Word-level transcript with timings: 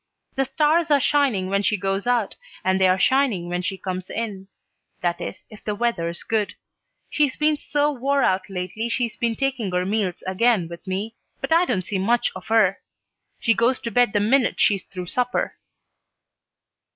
The 0.33 0.45
stars 0.45 0.89
are 0.89 0.99
shining 0.99 1.47
when 1.51 1.61
she 1.61 1.77
goes 1.77 2.07
out 2.07 2.35
and 2.63 2.81
they're 2.81 2.97
shining 2.97 3.49
when 3.49 3.61
she 3.61 3.77
comes 3.77 4.09
in; 4.09 4.47
that 5.01 5.21
is, 5.21 5.45
if 5.51 5.63
the 5.63 5.75
weather's 5.75 6.23
good. 6.23 6.55
She's 7.11 7.37
been 7.37 7.59
so 7.59 7.91
wore 7.91 8.23
out 8.23 8.49
lately 8.49 8.89
she's 8.89 9.15
been 9.15 9.35
taking 9.35 9.71
her 9.71 9.85
meals 9.85 10.23
again 10.25 10.67
with 10.67 10.87
me, 10.87 11.13
but 11.39 11.53
I 11.53 11.65
don't 11.65 11.85
see 11.85 11.99
much 11.99 12.31
of 12.35 12.47
her. 12.47 12.79
She 13.39 13.53
goes 13.53 13.77
to 13.81 13.91
bed 13.91 14.13
the 14.13 14.19
minute 14.19 14.59
she's 14.59 14.81
through 14.85 15.05
supper." 15.05 15.57